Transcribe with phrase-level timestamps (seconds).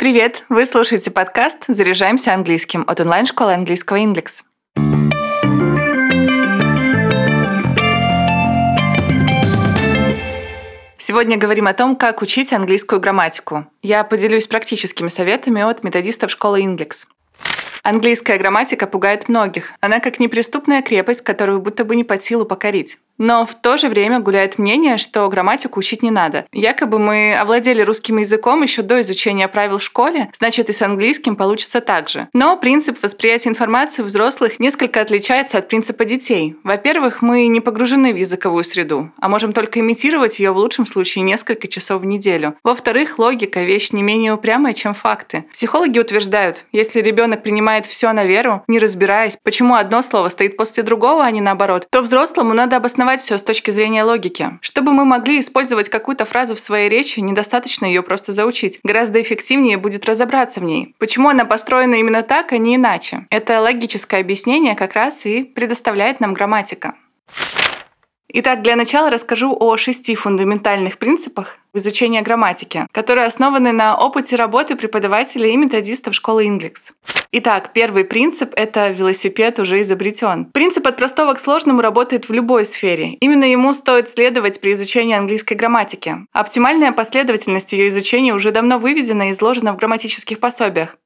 [0.00, 0.44] Привет!
[0.48, 4.44] Вы слушаете подкаст «Заряжаемся английским» от онлайн-школы английского «Индекс».
[10.98, 13.66] Сегодня говорим о том, как учить английскую грамматику.
[13.82, 17.08] Я поделюсь практическими советами от методистов школы Индекс.
[17.82, 19.72] Английская грамматика пугает многих.
[19.80, 22.98] Она как неприступная крепость, которую будто бы не под силу покорить.
[23.18, 26.46] Но в то же время гуляет мнение, что грамматику учить не надо.
[26.52, 31.36] Якобы мы овладели русским языком еще до изучения правил в школе, значит и с английским
[31.36, 32.28] получится так же.
[32.32, 36.56] Но принцип восприятия информации у взрослых несколько отличается от принципа детей.
[36.62, 41.22] Во-первых, мы не погружены в языковую среду, а можем только имитировать ее в лучшем случае
[41.22, 42.56] несколько часов в неделю.
[42.62, 45.44] Во-вторых, логика– вещь не менее упрямая, чем факты.
[45.52, 50.82] Психологи утверждают, если ребенок принимает все на веру, не разбираясь, почему одно слово стоит после
[50.82, 54.58] другого, а не наоборот, то взрослому надо обосновать осознавать все с точки зрения логики.
[54.60, 58.78] Чтобы мы могли использовать какую-то фразу в своей речи, недостаточно ее просто заучить.
[58.84, 60.94] Гораздо эффективнее будет разобраться в ней.
[60.98, 63.26] Почему она построена именно так, а не иначе?
[63.30, 66.94] Это логическое объяснение как раз и предоставляет нам грамматика.
[68.30, 74.76] Итак, для начала расскажу о шести фундаментальных принципах изучения грамматики, которые основаны на опыте работы
[74.76, 76.92] преподавателей и методистов школы Индекс.
[77.32, 80.46] Итак, первый принцип— это велосипед уже изобретен.
[80.46, 83.14] Принцип от простого к сложному работает в любой сфере.
[83.20, 86.16] Именно ему стоит следовать при изучении английской грамматики.
[86.32, 90.96] Оптимальная последовательность ее изучения уже давно выведена и изложена в грамматических пособиях.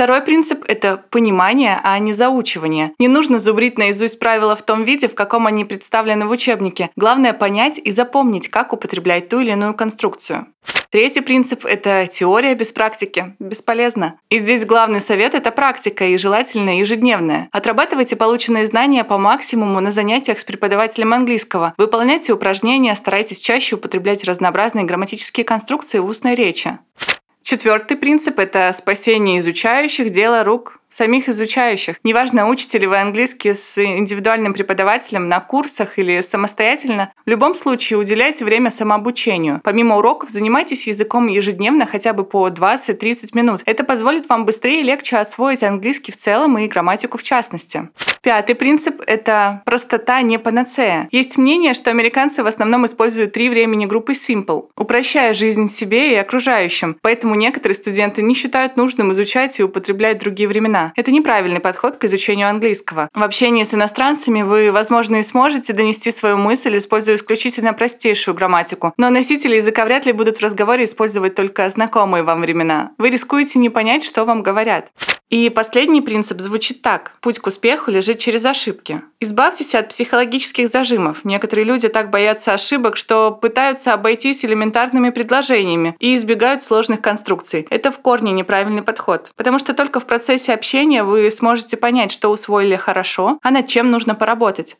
[0.00, 2.92] Второй принцип— это понимание, а не заучивание.
[2.98, 6.88] Не нужно зубрить наизусть правила в том виде, в каком они представлены в учебнике.
[6.96, 10.46] Главное— понять и запомнить, как употреблять ту или иную конструкцию.
[10.88, 13.36] Третий принцип— это теория без практики.
[13.38, 14.18] Бесполезно.
[14.30, 17.50] И здесь главный совет— это практика, и желательно ежедневная.
[17.52, 21.74] Отрабатывайте полученные знания по максимуму на занятиях с преподавателем английского.
[21.76, 26.78] Выполняйте упражнения, старайтесь чаще употреблять разнообразные грамматические конструкции в устной речи.
[27.42, 31.96] Четвертый принцип– это спасение изучающих, дело рук самих изучающих.
[32.04, 37.98] Неважно, учите ли вы английский с индивидуальным преподавателем на курсах или самостоятельно, в любом случае
[37.98, 39.60] уделяйте время самообучению.
[39.62, 43.62] Помимо уроков, занимайтесь языком ежедневно хотя бы по 20-30 минут.
[43.66, 47.88] Это позволит вам быстрее и легче освоить английский в целом и грамматику в частности.
[48.22, 51.08] Пятый принцип– это простота не панацея.
[51.10, 56.16] Есть мнение, что американцы в основном используют три времени группы simple, упрощая жизнь себе и
[56.16, 56.98] окружающим.
[57.00, 60.92] Поэтому некоторые студенты не считают нужным изучать и употреблять другие времена времена.
[60.96, 63.08] Это неправильный подход к изучению английского.
[63.14, 68.92] В общении с иностранцами вы, возможно, и сможете донести свою мысль, используя исключительно простейшую грамматику,
[68.96, 72.90] но носители языка вряд ли будут в разговоре использовать только знакомые вам времена.
[72.98, 74.90] Вы рискуете не понять, что вам говорят.
[75.30, 77.12] И последний принцип звучит так.
[77.20, 79.00] Путь к успеху лежит через ошибки.
[79.20, 81.24] Избавьтесь от психологических зажимов.
[81.24, 87.66] Некоторые люди так боятся ошибок, что пытаются обойтись элементарными предложениями и избегают сложных конструкций.
[87.70, 89.30] Это в корне неправильный подход.
[89.36, 93.92] Потому что только в процессе общения вы сможете понять, что усвоили хорошо, а над чем
[93.92, 94.78] нужно поработать.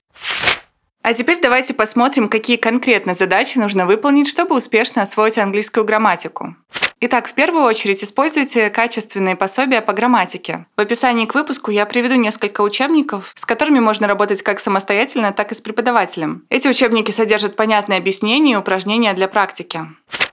[1.03, 6.57] А теперь давайте посмотрим, какие конкретно задачи нужно выполнить, чтобы успешно освоить английскую грамматику.
[7.03, 10.67] Итак, в первую очередь используйте качественные пособия по грамматике.
[10.77, 15.51] В описании к выпуску я приведу несколько учебников, с которыми можно работать как самостоятельно, так
[15.51, 16.45] и с преподавателем.
[16.51, 19.87] Эти учебники содержат понятные объяснения и упражнения для практики.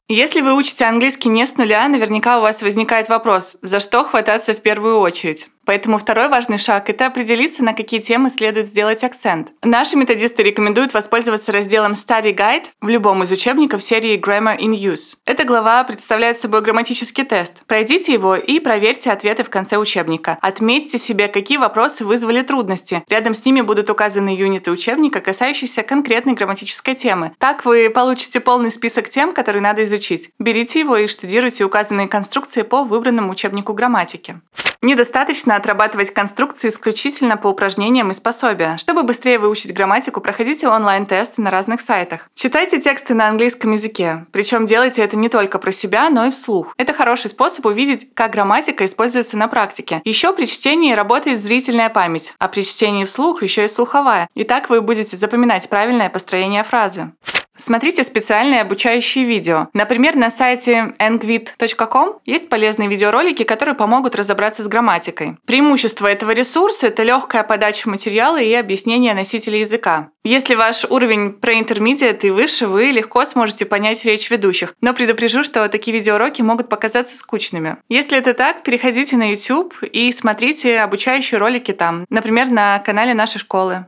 [0.09, 4.53] Если вы учите английский не с нуля, наверняка у вас возникает вопрос, за что хвататься
[4.53, 5.47] в первую очередь.
[5.67, 9.49] Поэтому второй важный шаг– это определиться, на какие темы следует сделать акцент.
[9.61, 15.17] Наши методисты рекомендуют воспользоваться разделом Study Guide в любом из учебников серии Grammar in Use.
[15.25, 17.65] Эта глава представляет собой грамматический тест.
[17.67, 20.37] Пройдите его и проверьте ответы в конце учебника.
[20.41, 23.03] Отметьте себе, какие вопросы вызвали трудности.
[23.09, 27.33] Рядом с ними будут указаны юниты учебника, касающиеся конкретной грамматической темы.
[27.39, 30.29] Так вы получите полный список тем, которые надо изучить.
[30.39, 34.39] Берите его и штудируйте указанные конструкции по выбранному учебнику грамматики.
[34.81, 38.77] Недостаточно отрабатывать конструкции исключительно по упражнениям из пособия.
[38.77, 42.29] Чтобы быстрее выучить грамматику, проходите онлайн-тесты на разных сайтах.
[42.35, 44.25] Читайте тексты на английском языке.
[44.31, 46.73] Причем делайте это не только про себя, но и вслух.
[46.77, 50.01] Это хороший способ увидеть, как грамматика используется на практике.
[50.05, 54.29] Еще при чтении работает зрительная память, а при чтении вслух еще и слуховая.
[54.35, 57.11] И так вы будете запоминать правильное построение фразы.
[57.57, 59.67] Смотрите специальные обучающие видео.
[59.73, 65.37] Например, на сайте engvid.com есть полезные видеоролики, которые помогут разобраться с грамматикой.
[65.45, 70.09] Преимущество этого ресурса– это легкая подача материала и объяснение носителя языка.
[70.23, 74.73] Если ваш уровень про интермедиат и выше, вы легко сможете понять речь ведущих.
[74.81, 77.77] Но предупрежу, что такие видеоуроки могут показаться скучными.
[77.89, 83.39] Если это так, переходите на YouTube и смотрите обучающие ролики там, например, на канале нашей
[83.39, 83.85] школы.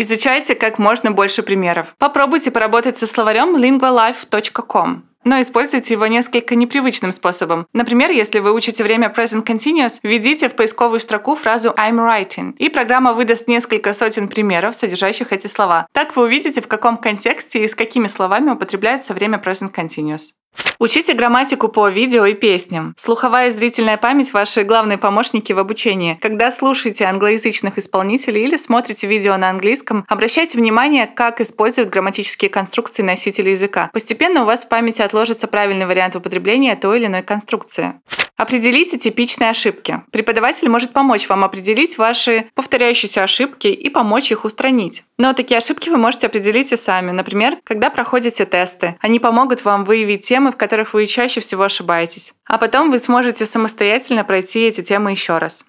[0.00, 1.88] Изучайте как можно больше примеров.
[1.98, 5.02] Попробуйте поработать со словарем lingualife.com.
[5.24, 7.66] Но используйте его несколько непривычным способом.
[7.72, 12.68] Например, если вы учите время present continuous, введите в поисковую строку фразу I'm writing, и
[12.68, 15.88] программа выдаст несколько сотен примеров, содержащих эти слова.
[15.92, 20.37] Так вы увидите, в каком контексте и с какими словами употребляется время present continuous.
[20.80, 22.94] Учите грамматику по видео и песням.
[22.96, 26.16] Слуховая и зрительная память– ваши главные помощники в обучении.
[26.22, 33.02] Когда слушаете англоязычных исполнителей или смотрите видео на английском, обращайте внимание, как используют грамматические конструкции
[33.02, 33.90] носители языка.
[33.92, 37.94] Постепенно у вас в памяти отложится правильный вариант употребления той или иной конструкции.
[38.38, 40.00] Определите типичные ошибки.
[40.12, 45.02] Преподаватель может помочь вам определить ваши повторяющиеся ошибки и помочь их устранить.
[45.18, 47.10] Но такие ошибки вы можете определить и сами.
[47.10, 48.96] Например, когда проходите тесты.
[49.00, 52.32] Они помогут вам выявить темы, в которых вы чаще всего ошибаетесь.
[52.44, 55.66] А потом вы сможете самостоятельно пройти эти темы еще раз.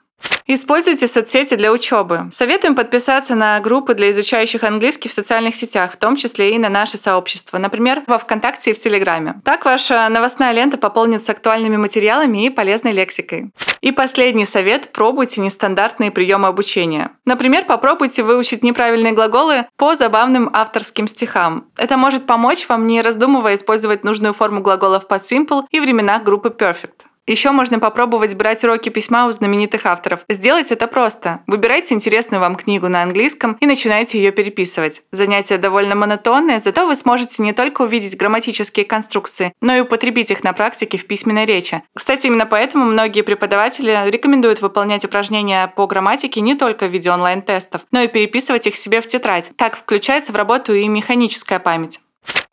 [0.52, 2.32] Используйте соцсети для учебы.
[2.34, 6.70] Советуем подписаться на группы для изучающих английский в социальных сетях, в том числе и на
[6.70, 9.42] наше сообщество, например, во ВКонтакте и в Телеграме.
[9.46, 13.52] Так ваша новостная лента пополнится актуальными материалами и полезной лексикой.
[13.82, 17.12] И последний совет– пробуйте нестандартные приемы обучения.
[17.26, 21.68] Например, попробуйте выучить неправильные глаголы по забавным авторским стихам.
[21.78, 26.50] Это может помочь вам, не раздумывая, использовать нужную форму глаголов по simple и временах группы
[26.50, 27.06] perfect.
[27.30, 30.22] Еще можно попробовать брать уроки письма у знаменитых авторов.
[30.30, 31.42] Сделать это просто.
[31.46, 35.04] Выбирайте интересную вам книгу на английском и начинайте ее переписывать.
[35.12, 40.44] Занятие довольно монотонное, зато вы сможете не только увидеть грамматические конструкции, но и употребить их
[40.44, 41.84] на практике в письменной речи.
[41.96, 47.82] Кстати, именно поэтому многие преподаватели рекомендуют выполнять упражнения по грамматике не только в виде онлайн-тестов,
[47.92, 49.52] но и переписывать их себе в тетрадь.
[49.56, 52.00] Так включается в работу и механическая память.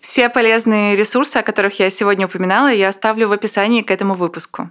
[0.00, 4.70] Все полезные ресурсы, о которых я сегодня упоминала, я оставлю в описании к этому выпуску.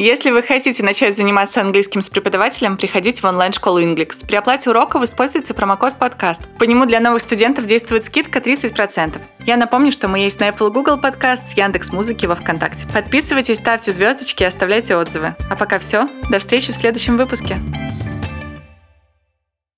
[0.00, 4.24] Если вы хотите начать заниматься английским с преподавателем, приходите в онлайн-школу Inglix.
[4.24, 6.42] При оплате уроков используйте промокод подкаст.
[6.56, 9.20] По нему для новых студентов действует скидка 30%.
[9.44, 12.86] Я напомню, что мы есть на Apple Google Podcast, Яндекс Музыки во Вконтакте.
[12.86, 15.34] Подписывайтесь, ставьте звездочки и оставляйте отзывы.
[15.50, 16.08] А пока все.
[16.30, 17.58] До встречи в следующем выпуске.